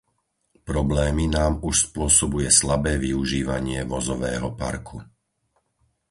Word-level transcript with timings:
Problémy 0.69 1.25
nám 1.37 1.53
už 1.69 1.75
spôsobuje 1.93 2.49
slabé 2.59 2.93
využívanie 3.07 3.79
vozového 3.93 4.49
parku. 4.61 4.97